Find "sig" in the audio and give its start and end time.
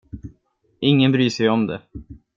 1.29-1.49